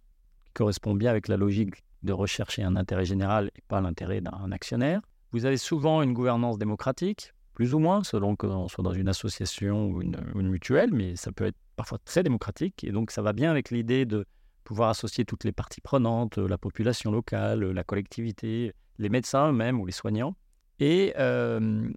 qui 0.45 0.53
correspond 0.55 0.93
bien 0.95 1.09
avec 1.09 1.29
la 1.29 1.37
logique 1.37 1.85
de 2.03 2.13
rechercher 2.13 2.65
un 2.65 2.75
intérêt 2.75 3.05
général 3.05 3.53
et 3.55 3.63
pas 3.69 3.81
l'intérêt 3.81 4.21
d'un 4.21 4.51
actionnaire. 4.51 5.03
Vous 5.31 5.45
avez 5.45 5.57
souvent 5.57 6.03
une 6.03 6.15
gouvernance 6.15 6.59
démocratique, 6.59 7.33
plus 7.55 7.75
ou 7.75 7.79
moins, 7.79 8.03
selon 8.03 8.35
que 8.35 8.49
l'on 8.49 8.67
soit 8.67 8.83
dans 8.83 8.93
une 8.93 9.09
association 9.09 9.87
ou 9.87 10.03
une, 10.03 10.17
une, 10.35 10.49
mutuelle, 10.49 10.93
mais 10.93 11.15
ça 11.15 11.31
peut 11.31 11.45
être 11.45 11.59
parfois 11.77 11.99
très 12.05 12.25
démocratique. 12.25 12.83
Et 12.83 12.91
donc 12.91 13.13
ça 13.13 13.23
va 13.23 13.33
bien 13.33 13.53
avec 13.53 13.71
l'idée 13.71 14.05
de 14.05 14.27
pouvoir 14.65 14.91
associer 14.91 15.25
toutes 15.25 15.45
les 15.45 15.53
parties 15.53 15.81
prenantes, 15.81 16.39
la 16.39 16.59
population 16.59 17.13
locale, 17.13 17.71
la 17.71 17.85
collectivité, 17.85 18.73
les 18.99 19.09
médecins 19.09 19.49
eux-mêmes 19.51 19.81
ou 19.81 19.87
les 19.87 19.93
soignants. 19.93 20.35
Et 20.81 21.13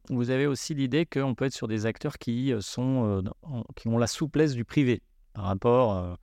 vous 0.09 0.29
avez 0.29 0.45
aussi 0.45 0.73
l'idée 0.75 1.05
qu'on 1.05 1.35
peut 1.35 1.45
être 1.45 1.53
sur 1.53 1.67
des 1.67 1.85
acteurs 1.85 2.17
qui, 2.17 2.53
sont, 2.59 3.23
qui 3.75 3.87
ont 3.87 3.97
la 3.97 4.07
souplesse 4.07 4.53
du 4.53 4.65
privé 4.65 5.01
par 5.33 5.45
rapport 5.45 6.17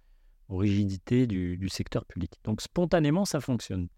aux 0.49 0.59
rigidités 0.59 1.27
du, 1.27 1.69
secteur 1.69 2.05
public. 2.05 2.33
Donc 2.45 2.61
spontanément, 2.61 3.25
ça 3.25 3.41
fonctionne. 3.41 3.89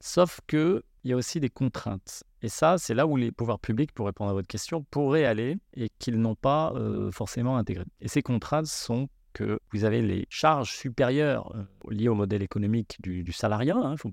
Sauf 0.00 0.40
qu'il 0.46 0.82
y 1.04 1.12
a 1.12 1.16
aussi 1.16 1.40
des 1.40 1.50
contraintes. 1.50 2.24
Et 2.42 2.48
ça, 2.48 2.78
c'est 2.78 2.94
là 2.94 3.06
où 3.06 3.16
les 3.16 3.32
pouvoirs 3.32 3.60
publics, 3.60 3.92
pour 3.92 4.06
répondre 4.06 4.30
à 4.30 4.34
votre 4.34 4.48
question, 4.48 4.84
pourraient 4.84 5.24
aller 5.24 5.58
et 5.74 5.90
qu'ils 5.98 6.20
n'ont 6.20 6.36
pas 6.36 6.72
forcément 7.10 7.56
intégré. 7.56 7.84
Et 8.00 8.08
ces 8.08 8.22
contraintes 8.22 8.66
sont 8.66 9.08
que 9.32 9.58
vous 9.72 9.84
avez 9.84 10.02
les 10.02 10.26
charges 10.28 10.72
supérieures 10.72 11.52
liées 11.88 12.08
au 12.08 12.14
modèle 12.14 12.42
économique 12.42 12.98
du, 13.00 13.32
salariat. 13.32 13.76
Il 13.78 13.86
hein, 13.86 13.96
faut 13.96 14.12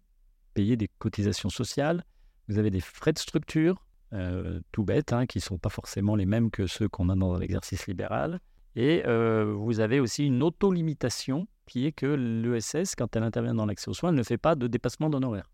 payer 0.53 0.77
des 0.77 0.87
cotisations 0.97 1.49
sociales. 1.49 2.03
Vous 2.47 2.57
avez 2.57 2.71
des 2.71 2.79
frais 2.79 3.13
de 3.13 3.19
structure 3.19 3.85
euh, 4.13 4.59
tout 4.71 4.83
bêtes, 4.83 5.13
hein, 5.13 5.25
qui 5.25 5.37
ne 5.37 5.43
sont 5.43 5.57
pas 5.57 5.69
forcément 5.69 6.15
les 6.15 6.25
mêmes 6.25 6.51
que 6.51 6.67
ceux 6.67 6.87
qu'on 6.87 7.09
a 7.09 7.15
dans 7.15 7.37
l'exercice 7.37 7.87
libéral. 7.87 8.39
Et 8.75 9.03
euh, 9.05 9.53
vous 9.57 9.79
avez 9.79 9.99
aussi 9.99 10.25
une 10.25 10.41
auto-limitation 10.43 11.47
qui 11.65 11.85
est 11.85 11.91
que 11.91 12.07
l'ESS, 12.07 12.95
quand 12.95 13.15
elle 13.15 13.23
intervient 13.23 13.53
dans 13.53 13.65
l'accès 13.65 13.89
aux 13.89 13.93
soins, 13.93 14.11
ne 14.11 14.23
fait 14.23 14.37
pas 14.37 14.55
de 14.55 14.67
dépassement 14.67 15.09
d'honoraires. 15.09 15.51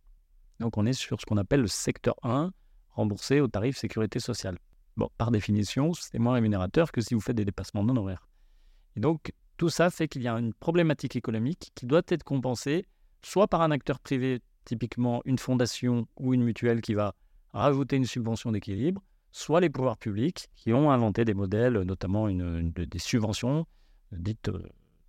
Donc 0.59 0.77
on 0.77 0.85
est 0.85 0.93
sur 0.93 1.19
ce 1.19 1.25
qu'on 1.25 1.37
appelle 1.37 1.61
le 1.61 1.67
secteur 1.67 2.15
1, 2.23 2.51
remboursé 2.91 3.41
au 3.41 3.47
tarif 3.47 3.77
sécurité 3.77 4.19
sociale. 4.19 4.57
Bon, 4.95 5.09
par 5.17 5.31
définition, 5.31 5.93
c'est 5.93 6.19
moins 6.19 6.35
rémunérateur 6.35 6.91
que 6.91 7.01
si 7.01 7.13
vous 7.13 7.19
faites 7.19 7.35
des 7.35 7.43
dépassements 7.43 7.83
d'honoraires. 7.83 8.27
Et 8.95 9.01
donc, 9.01 9.33
Tout 9.57 9.69
ça 9.69 9.89
fait 9.89 10.09
qu'il 10.09 10.21
y 10.21 10.27
a 10.27 10.33
une 10.33 10.53
problématique 10.53 11.15
économique 11.15 11.71
qui 11.75 11.85
doit 11.85 12.01
être 12.09 12.23
compensée 12.23 12.85
soit 13.21 13.47
par 13.47 13.61
un 13.61 13.71
acteur 13.71 13.99
privé, 13.99 14.41
typiquement 14.65 15.21
une 15.23 15.37
fondation 15.37 16.07
ou 16.17 16.33
une 16.33 16.43
mutuelle 16.43 16.81
qui 16.81 16.93
va 16.93 17.15
rajouter 17.55 17.95
une 17.95 18.05
subvention 18.05 18.51
d'équilibre, 18.51 19.01
soit 19.31 19.61
les 19.61 19.69
pouvoirs 19.69 19.97
publics 19.97 20.47
qui 20.55 20.73
ont 20.73 20.91
inventé 20.91 21.25
des 21.25 21.33
modèles, 21.33 21.79
notamment 21.81 22.27
une, 22.27 22.71
des 22.71 22.99
subventions 22.99 23.65
dites 24.11 24.49
euh, 24.49 24.61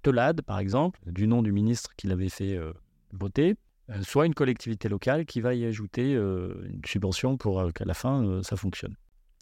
TELAD, 0.03 0.43
par 0.43 0.59
exemple, 0.59 1.00
du 1.07 1.26
nom 1.26 1.43
du 1.43 1.53
ministre 1.53 1.91
qui 1.97 2.07
l'avait 2.07 2.29
fait 2.29 2.57
euh, 2.57 2.73
voter, 3.12 3.57
euh, 3.91 4.03
soit 4.03 4.26
une 4.26 4.35
collectivité 4.35 4.88
locale 4.88 5.26
qui 5.26 5.41
va 5.41 5.55
y 5.55 5.65
ajouter 5.65 6.12
une 6.12 6.81
subvention 6.85 7.37
pour 7.37 7.73
qu'à 7.73 7.85
la 7.85 7.95
fin, 7.95 8.43
ça 8.43 8.57
fonctionne. 8.57 8.97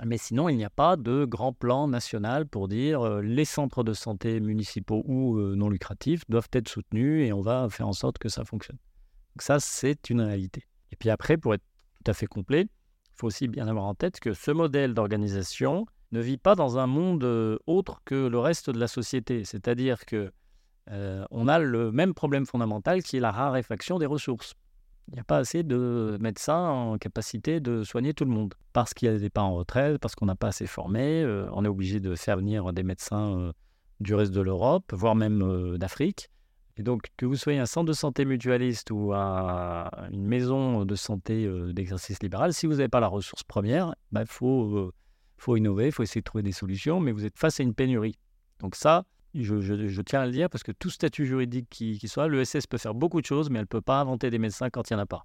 Mais 0.05 0.19
sinon, 0.19 0.49
il 0.49 0.57
n'y 0.57 0.65
a 0.65 0.71
pas 0.71 0.97
de 0.97 1.25
grand 1.25 1.53
plan 1.53 1.87
national 1.87 2.47
pour 2.47 2.69
dire 2.69 3.21
les 3.21 3.45
centres 3.45 3.85
de 3.85 3.93
santé 3.93 4.41
municipaux 4.41 5.05
ou 5.07 5.39
non 5.39 5.69
lucratifs 5.69 6.29
doivent 6.29 6.49
être 6.53 6.69
soutenus 6.69 7.27
et 7.27 7.33
on 7.33 7.41
va 7.41 7.69
faire 7.71 7.87
en 7.87 7.93
sorte 7.93 8.19
que 8.19 8.29
ça 8.29 8.45
fonctionne. 8.45 8.79
Donc 9.35 9.43
ça, 9.43 9.61
c'est 9.61 10.11
une 10.11 10.21
réalité. 10.21 10.65
Et 10.91 10.97
puis 10.97 11.11
après, 11.11 11.37
pour 11.37 11.55
être 11.55 11.63
tout 12.05 12.11
à 12.11 12.15
fait 12.15 12.27
complet, 12.27 12.67
il 13.15 13.21
faut 13.21 13.27
aussi 13.29 13.49
bien 13.49 13.69
avoir 13.69 13.85
en 13.85 13.95
tête 13.95 14.21
que 14.21 14.33
ce 14.35 14.51
modèle 14.51 14.95
d'organisation 14.95 15.87
ne 16.13 16.21
vit 16.21 16.37
pas 16.37 16.55
dans 16.55 16.79
un 16.79 16.87
monde 16.87 17.25
autre 17.67 18.03
que 18.05 18.27
le 18.27 18.39
reste 18.39 18.71
de 18.71 18.79
la 18.79 18.89
société. 18.89 19.45
C'est-à-dire 19.45 20.05
que 20.05 20.33
on 21.31 21.49
a 21.49 21.59
le 21.59 21.93
même 21.93 22.13
problème 22.13 22.45
fondamental 22.45 23.03
qui 23.03 23.17
est 23.17 23.21
la 23.21 23.33
raréfaction 23.33 23.99
des 23.99 24.07
ressources. 24.07 24.55
Il 25.09 25.15
n'y 25.15 25.21
a 25.21 25.25
pas 25.25 25.39
assez 25.39 25.63
de 25.63 26.17
médecins 26.21 26.69
en 26.69 26.99
capacité 26.99 27.61
de 27.61 27.83
soigner 27.83 28.15
tout 28.15 28.25
le 28.25 28.31
monde. 28.31 28.55
Parce 28.73 28.95
qu'il 28.95 29.11
y 29.11 29.15
a 29.15 29.19
des 29.19 29.31
pas 29.31 29.43
en 29.43 29.55
retraite, 29.55 29.99
parce 29.99 30.15
qu'on 30.15 30.27
n'a 30.27 30.35
pas 30.35 30.49
assez 30.49 30.67
formé, 30.67 31.23
euh, 31.23 31.47
on 31.53 31.65
est 31.65 31.69
obligé 31.69 32.01
de 32.01 32.15
faire 32.15 32.39
venir 32.39 32.73
des 32.73 32.83
médecins 32.83 33.39
euh, 33.39 33.53
du 34.01 34.15
reste 34.15 34.33
de 34.33 34.41
l'Europe, 34.41 34.93
voire 34.93 35.15
même 35.15 35.43
euh, 35.43 35.79
d'Afrique. 35.79 36.31
Et 36.77 36.83
donc, 36.83 37.09
que 37.17 37.25
vous 37.25 37.37
soyez 37.37 37.59
un 37.59 37.67
centre 37.67 37.87
de 37.87 37.93
santé 37.93 38.25
mutualiste 38.25 38.91
ou 38.91 39.13
une 39.13 40.27
maison 40.27 40.85
de 40.85 40.95
santé 40.97 41.49
d'exercice 41.73 42.21
libéral, 42.23 42.53
si 42.53 42.67
vous 42.67 42.75
n'avez 42.75 42.89
pas 42.89 43.01
la 43.01 43.07
ressource 43.07 43.45
première, 43.45 43.95
il 44.11 44.15
bah, 44.15 44.25
faut, 44.27 44.93
faut 45.37 45.57
innover, 45.57 45.87
il 45.87 45.93
faut 45.93 46.03
essayer 46.03 46.21
de 46.21 46.25
trouver 46.25 46.43
des 46.43 46.53
solutions, 46.53 46.99
mais 46.99 47.13
vous 47.13 47.25
êtes 47.25 47.39
face 47.39 47.61
à 47.61 47.63
une 47.63 47.75
pénurie. 47.75 48.19
Donc 48.59 48.75
ça, 48.75 49.05
je, 49.35 50.01
tiens 50.03 50.21
à 50.21 50.27
le 50.27 50.33
dire 50.33 50.49
parce 50.49 50.63
que 50.63 50.73
tout 50.73 50.91
statut 50.91 51.27
juridique 51.27 51.67
qui, 51.71 51.99
qui 51.99 52.09
soit, 52.09 52.29
l'ESS 52.29 52.67
peut 52.67 52.79
faire 52.79 52.95
beaucoup 52.95 53.21
de 53.21 53.27
choses, 53.27 53.51
mais 53.51 53.59
elle 53.59 53.65
ne 53.65 53.69
peut 53.69 53.81
pas 53.81 54.01
inventer 54.01 54.31
des 54.31 54.39
médecins 54.39 54.71
quand 54.71 54.91
il 54.91 54.95
n'y 54.95 55.01
en 55.01 55.03
a 55.03 55.07
pas. 55.07 55.25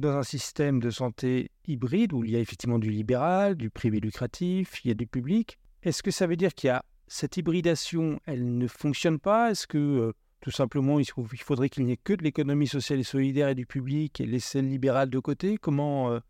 Dans 0.00 0.16
un 0.16 0.22
système 0.22 0.80
de 0.80 0.90
santé 0.90 1.50
hybride 1.66 2.12
où 2.12 2.24
il 2.24 2.30
y 2.30 2.36
a 2.36 2.40
effectivement 2.40 2.78
du 2.78 2.90
libéral, 2.90 3.54
du 3.56 3.70
privé 3.70 4.00
lucratif, 4.00 4.84
il 4.84 4.88
y 4.88 4.90
a 4.90 4.94
du 4.94 5.06
public. 5.06 5.58
Est-ce 5.82 6.02
que 6.02 6.10
ça 6.10 6.26
veut 6.26 6.36
dire 6.36 6.54
qu'il 6.54 6.68
y 6.68 6.70
a 6.70 6.84
cette 7.06 7.36
hybridation, 7.36 8.20
elle 8.26 8.58
ne 8.58 8.66
fonctionne 8.66 9.18
pas? 9.18 9.50
Est-ce 9.50 9.66
que 9.66 9.78
euh, 9.78 10.12
tout 10.40 10.50
simplement 10.50 10.98
il, 11.00 11.06
faudrait 11.06 11.68
qu'il 11.68 11.84
n'y 11.84 11.92
ait 11.92 11.96
que 11.96 12.12
de 12.12 12.22
l'économie 12.22 12.66
sociale 12.66 13.00
et 13.00 13.04
solidaire 13.04 13.48
et 13.48 13.54
du 13.54 13.66
public 13.66 14.20
et 14.20 14.26
laisser 14.26 14.62
le 14.62 14.68
libéral 14.68 15.10
de 15.10 15.18
côté? 15.18 15.56
Comment, 15.56 16.10
euh, 16.10 16.20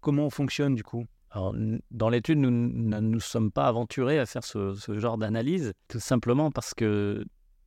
comment 0.00 0.26
on 0.26 0.30
fonctionne 0.30 0.74
du 0.74 0.82
coup? 0.82 1.06
Dans 1.90 2.10
l'étude, 2.10 2.36
nous 2.36 2.50
ne 2.50 3.00
nous, 3.00 3.20
sommes 3.20 3.50
pas 3.50 3.66
aventurés 3.66 4.18
à 4.18 4.26
faire 4.26 4.44
ce, 4.44 4.74
genre 4.98 5.16
d'analyse, 5.16 5.72
tout 5.88 5.98
simplement 5.98 6.50
parce 6.50 6.74
que 6.74 7.24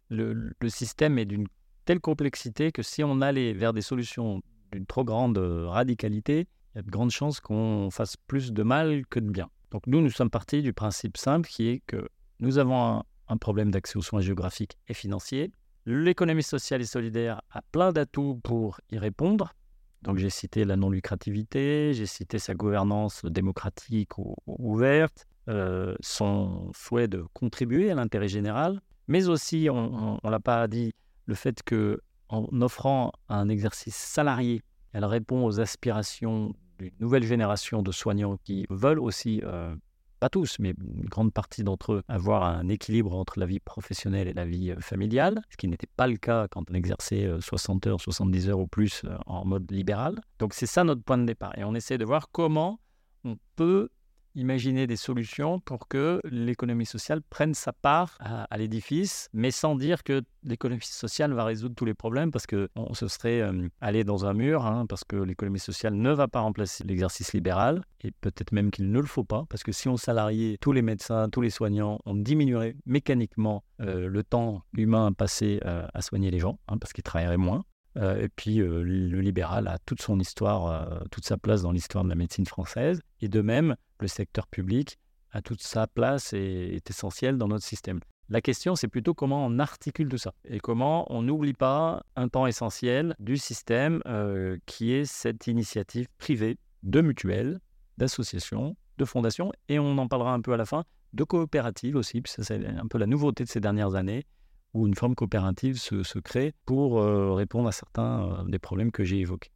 le 0.09 0.69
système 0.69 1.17
est 1.17 1.25
d'une 1.25 1.47
telle 1.85 1.99
complexité 1.99 2.71
que 2.71 2.81
si 2.81 3.03
on 3.03 3.21
allait 3.21 3.53
vers 3.53 3.73
des 3.73 3.81
solutions 3.81 4.41
d'une 4.71 4.85
trop 4.85 5.03
grande 5.03 5.37
euh, 5.37 5.67
radicalité, 5.67 6.47
il 6.73 6.77
y 6.77 6.79
a 6.79 6.81
de 6.81 6.89
grandes 6.89 7.11
chances 7.11 7.39
qu'on 7.39 7.89
fasse 7.91 8.17
plus 8.17 8.51
de 8.51 8.63
mal 8.63 9.05
que 9.07 9.19
de 9.19 9.29
bien. 9.29 9.49
Donc 9.71 9.87
nous, 9.87 10.01
nous 10.01 10.09
sommes 10.09 10.29
partis 10.29 10.61
du 10.61 10.73
principe 10.73 11.17
simple 11.17 11.49
qui 11.49 11.67
est 11.67 11.81
que 11.85 12.07
nous 12.39 12.57
avons 12.57 13.03
un, 13.27 13.37
problème 13.37 13.71
d'accès 13.71 13.97
aux 13.97 14.01
soins 14.01 14.21
géographiques 14.21 14.77
et 14.87 14.93
financiers. 14.93 15.51
L'économie 15.85 16.43
sociale 16.43 16.81
et 16.81 16.85
solidaire 16.85 17.41
a 17.51 17.61
plein 17.71 17.91
d'atouts 17.91 18.39
pour 18.43 18.79
y 18.91 18.97
répondre. 18.97 19.53
Donc 20.01 20.17
j'ai 20.17 20.29
cité 20.29 20.65
la 20.65 20.75
non-lucrativité, 20.75 21.93
j'ai 21.93 22.05
cité 22.05 22.39
sa 22.39 22.53
gouvernance 22.53 23.25
démocratique 23.25 24.17
ou, 24.17 24.35
ouverte, 24.47 25.25
euh, 25.47 25.95
son 26.01 26.71
souhait 26.75 27.07
de 27.07 27.23
contribuer 27.33 27.91
à 27.91 27.95
l'intérêt 27.95 28.27
général, 28.27 28.81
mais 29.07 29.27
aussi, 29.27 29.67
on 29.71 30.19
ne 30.23 30.29
l'a 30.29 30.39
pas 30.39 30.67
dit, 30.67 30.93
le 31.25 31.35
fait 31.35 31.63
que 31.63 32.01
en 32.29 32.47
offrant 32.61 33.11
un 33.29 33.49
exercice 33.49 33.95
salarié, 33.95 34.61
elle 34.93 35.05
répond 35.05 35.45
aux 35.45 35.59
aspirations 35.59 36.53
d'une 36.79 36.93
nouvelle 36.99 37.23
génération 37.23 37.81
de 37.81 37.91
soignants 37.91 38.37
qui 38.43 38.65
veulent 38.69 38.99
aussi 38.99 39.41
euh, 39.43 39.75
pas 40.19 40.29
tous, 40.29 40.57
mais 40.59 40.69
une 40.69 41.05
grande 41.05 41.33
partie 41.33 41.63
d'entre 41.63 41.93
eux, 41.93 42.03
avoir 42.07 42.43
un 42.43 42.67
équilibre 42.69 43.13
entre 43.13 43.39
la 43.39 43.45
vie 43.45 43.59
professionnelle 43.59 44.27
et 44.27 44.33
la 44.33 44.45
vie 44.45 44.71
euh, 44.71 44.79
familiale, 44.79 45.41
ce 45.49 45.57
qui 45.57 45.67
n'était 45.67 45.89
pas 45.97 46.07
le 46.07 46.17
cas 46.17 46.47
quand 46.49 46.63
on 46.69 46.73
exerçait 46.73 47.29
60 47.39 47.87
euh, 47.87 47.91
heures, 47.91 48.01
70 48.01 48.49
heures 48.49 48.59
ou 48.59 48.67
plus 48.67 49.03
en 49.25 49.45
mode 49.45 49.69
libéral. 49.71 50.19
Donc 50.39 50.53
c'est 50.53 50.65
ça 50.65 50.83
notre 50.83 51.03
point 51.03 51.17
de 51.17 51.25
départ. 51.25 51.57
Et 51.57 51.63
on 51.63 51.75
essaie 51.75 51.97
de 51.97 52.05
voir 52.05 52.29
comment 52.31 52.79
on 53.23 53.37
peut 53.55 53.89
imaginer 54.35 54.85
des 54.85 54.97
solutions 54.97 55.59
pour 55.59 55.87
que 55.87 56.19
l'économie 56.25 56.85
sociale 56.85 57.21
prenne 57.21 57.53
sa 57.53 57.73
part 57.73 58.17
à, 58.19 58.57
l'édifice, 58.57 59.29
mais 59.33 59.51
sans 59.51 59.75
dire 59.75 60.03
que 60.03 60.21
l'économie 60.43 60.81
sociale 60.81 61.33
va 61.33 61.45
résoudre 61.45 61.75
tous 61.75 61.85
les 61.85 61.93
problèmes, 61.93 62.31
parce 62.31 62.45
qu'on 62.45 62.93
se 62.93 63.07
serait 63.07 63.41
euh, 63.41 63.67
allé 63.81 64.03
dans 64.03 64.25
un 64.25 64.33
mur, 64.33 64.65
hein, 64.65 64.85
parce 64.87 65.03
que 65.03 65.15
l'économie 65.15 65.59
sociale 65.59 65.95
ne 65.95 66.11
va 66.11 66.27
pas 66.27 66.41
remplacer 66.41 66.83
l'exercice 66.83 67.33
libéral, 67.33 67.83
et 68.01 68.11
peut-être 68.11 68.51
même 68.51 68.71
qu'il 68.71 68.91
ne 68.91 68.99
le 68.99 69.07
faut 69.07 69.23
pas, 69.23 69.45
parce 69.49 69.63
que 69.63 69.71
si 69.71 69.87
on 69.87 69.97
salariait 69.97 70.57
tous 70.59 70.71
les 70.71 70.81
médecins, 70.81 71.29
tous 71.29 71.41
les 71.41 71.49
soignants, 71.49 71.99
on 72.05 72.15
diminuerait 72.15 72.75
mécaniquement 72.85 73.63
euh, 73.81 74.07
le 74.07 74.23
temps 74.23 74.61
humain 74.77 75.11
passé 75.13 75.59
euh, 75.65 75.87
à 75.93 76.01
soigner 76.01 76.29
les 76.29 76.39
gens, 76.39 76.59
hein, 76.67 76.77
parce 76.77 76.93
qu'ils 76.93 77.03
travailleraient 77.03 77.37
moins. 77.37 77.63
et 77.97 78.27
puis 78.27 78.57
le 78.57 79.21
libéral 79.21 79.67
a 79.67 79.77
toute 79.85 80.01
son 80.01 80.19
histoire, 80.19 80.99
toute 81.11 81.23
sa 81.25 81.37
place 81.37 81.61
dans 81.61 81.71
l'histoire 81.71 82.03
de 82.03 82.09
la 82.09 82.15
médecine 82.15 82.45
française. 82.45 82.99
Et 83.21 83.29
de 83.29 83.41
même, 83.41 83.77
le 83.99 84.07
secteur 84.07 84.47
public 84.47 84.97
a 85.31 85.41
toute 85.41 85.61
sa 85.61 85.87
place 85.87 86.33
et 86.33 86.75
est 86.75 86.89
essentiel 86.89 87.37
dans 87.37 87.47
notre 87.47 87.65
système. 87.65 87.99
La 88.29 88.41
question, 88.41 88.75
c'est 88.75 88.87
plutôt 88.87 89.13
comment 89.13 89.45
on 89.45 89.59
articule 89.59 90.09
tout 90.09 90.17
ça 90.17 90.33
et 90.45 90.59
comment 90.59 91.05
on 91.13 91.21
n'oublie 91.21 91.53
pas 91.53 92.03
un 92.15 92.27
temps 92.27 92.47
essentiel 92.47 93.15
du 93.19 93.37
système 93.37 94.01
euh, 94.07 94.57
qui 94.65 94.93
est 94.93 95.05
cette 95.05 95.45
initiative 95.45 96.07
privée 96.17 96.57
de 96.81 97.01
mutuelles, 97.01 97.59
d'associations, 97.97 98.75
de 98.97 99.05
fondations, 99.05 99.51
et 99.69 99.77
on 99.77 99.97
en 99.97 100.07
parlera 100.07 100.33
un 100.33 100.41
peu 100.41 100.53
à 100.53 100.57
la 100.57 100.65
fin, 100.65 100.85
de 101.13 101.23
coopératives 101.23 101.95
aussi, 101.95 102.21
puisque 102.21 102.43
c'est 102.43 102.65
un 102.65 102.87
peu 102.87 102.97
la 102.97 103.05
nouveauté 103.05 103.43
de 103.43 103.49
ces 103.49 103.59
dernières 103.59 103.95
années, 103.95 104.25
où 104.73 104.87
une 104.87 104.95
forme 104.95 105.15
coopérative 105.15 105.77
se, 105.79 106.19
crée 106.19 106.53
pour 106.65 106.99
euh, 106.99 107.33
répondre 107.33 107.67
à 107.67 107.71
certains 107.71 108.23
euh, 108.23 108.43
des 108.45 108.59
problèmes 108.59 108.91
que 108.91 109.03
j'ai 109.03 109.19
évoqués. 109.19 109.51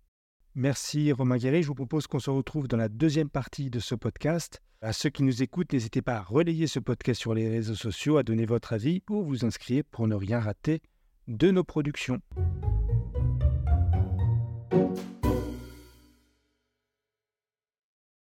Merci 0.59 1.13
Romain 1.13 1.37
Guéry. 1.37 1.63
Je 1.63 1.69
vous 1.69 1.73
propose 1.73 2.05
qu'on 2.05 2.19
se 2.19 2.29
retrouve 2.29 2.67
dans 2.67 2.75
la 2.75 2.89
deuxième 2.89 3.29
partie 3.29 3.69
de 3.69 3.79
ce 3.79 3.95
podcast. 3.95 4.61
À 4.81 4.91
ceux 4.91 5.09
qui 5.09 5.23
nous 5.23 5.41
écoutent, 5.41 5.71
n'hésitez 5.71 6.01
pas 6.01 6.17
à 6.17 6.21
relayer 6.21 6.67
ce 6.67 6.79
podcast 6.79 7.17
sur 7.17 7.33
les 7.33 7.47
réseaux 7.47 7.75
sociaux, 7.75 8.17
à 8.17 8.23
donner 8.23 8.45
votre 8.45 8.73
avis 8.73 9.01
ou 9.09 9.23
vous 9.23 9.45
inscrire 9.45 9.85
pour 9.89 10.05
ne 10.09 10.15
rien 10.15 10.41
rater 10.41 10.81
de 11.29 11.49
nos 11.49 11.63
productions. 11.63 12.19